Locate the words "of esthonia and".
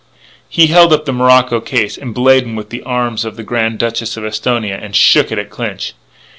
4.17-4.95